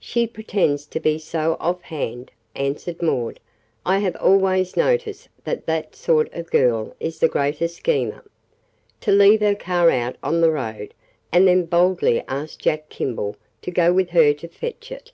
"She 0.00 0.26
pretends 0.26 0.84
to 0.86 0.98
be 0.98 1.16
so 1.16 1.56
off 1.60 1.80
hand," 1.82 2.32
answered 2.56 3.00
Maud. 3.02 3.38
"I 3.84 3.98
have 4.00 4.16
always 4.16 4.76
noticed 4.76 5.28
that 5.44 5.64
that 5.66 5.94
sort 5.94 6.28
of 6.34 6.50
girl 6.50 6.96
is 6.98 7.20
the 7.20 7.28
greatest 7.28 7.76
schemer." 7.76 8.24
"To 9.02 9.12
leave 9.12 9.38
her 9.42 9.54
car 9.54 9.88
out 9.90 10.16
on 10.24 10.40
the 10.40 10.50
road, 10.50 10.92
and 11.30 11.46
then 11.46 11.66
boldly 11.66 12.24
ask 12.26 12.58
Jack 12.58 12.88
Kimball 12.88 13.36
to 13.62 13.70
go 13.70 13.92
with 13.92 14.10
her 14.10 14.32
to 14.32 14.48
fetch 14.48 14.90
it. 14.90 15.12